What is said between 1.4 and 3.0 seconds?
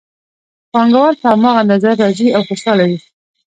اندازه راضي او خوشحاله وي